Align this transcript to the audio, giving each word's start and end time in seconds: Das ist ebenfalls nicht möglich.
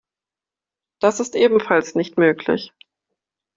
Das 0.99 1.19
ist 1.19 1.35
ebenfalls 1.35 1.93
nicht 1.93 2.17
möglich. 2.17 2.73